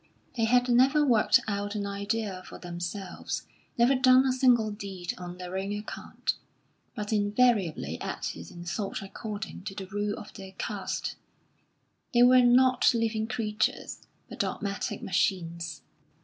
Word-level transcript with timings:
They 0.35 0.45
had 0.45 0.67
never 0.67 1.05
worked 1.05 1.39
out 1.47 1.75
an 1.75 1.85
idea 1.85 2.41
for 2.47 2.57
themselves, 2.57 3.43
never 3.77 3.93
done 3.93 4.25
a 4.25 4.33
single 4.33 4.71
deed 4.71 5.13
on 5.19 5.37
their 5.37 5.55
own 5.55 5.71
account, 5.73 6.33
but 6.95 7.13
invariably 7.13 8.01
acted 8.01 8.49
and 8.49 8.67
thought 8.67 9.03
according 9.03 9.61
to 9.65 9.75
the 9.75 9.85
rule 9.85 10.17
of 10.17 10.33
their 10.33 10.53
caste. 10.53 11.17
They 12.15 12.23
were 12.23 12.41
not 12.41 12.95
living 12.95 13.27
creatures, 13.27 13.99
but 14.27 14.39
dogmatic 14.39 15.03
machines. 15.03 15.83